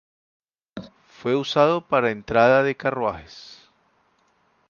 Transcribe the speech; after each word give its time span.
Fue 1.05 1.35
usado 1.35 1.87
para 1.87 2.09
entrada 2.09 2.63
de 2.63 2.75
carruajes. 2.75 3.69